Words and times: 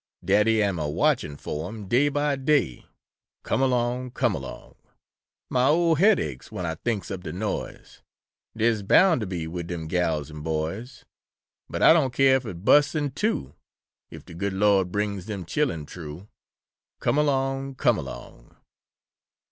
Daddy 0.25 0.63
am 0.63 0.79
a 0.79 0.89
watchin' 0.89 1.37
fo' 1.37 1.67
'em 1.67 1.87
day 1.87 2.09
by 2.09 2.35
day 2.35 2.85
Come 3.43 3.61
along! 3.61 4.09
Come 4.09 4.33
along! 4.33 4.73
Mah 5.47 5.69
ol' 5.69 5.93
haid 5.93 6.19
aches 6.19 6.51
when 6.51 6.65
Ah 6.65 6.73
thinks 6.83 7.11
ob 7.11 7.23
de 7.23 7.31
noise 7.31 8.01
De's 8.57 8.81
boun' 8.81 9.19
to 9.19 9.27
be 9.27 9.45
wid 9.45 9.67
dem 9.67 9.85
gals 9.87 10.31
an' 10.31 10.41
boys, 10.41 11.05
But 11.69 11.83
Ah 11.83 11.93
doan 11.93 12.09
care 12.09 12.35
if 12.37 12.47
it 12.47 12.65
busts 12.65 12.95
in 12.95 13.11
two 13.11 13.53
If 14.09 14.25
de 14.25 14.33
good 14.33 14.53
Lord 14.53 14.91
brings 14.91 15.27
dem 15.27 15.45
chillun 15.45 15.85
troo 15.85 16.27
Come 16.99 17.19
along! 17.19 17.75
Come 17.75 17.99
along!" 17.99 18.55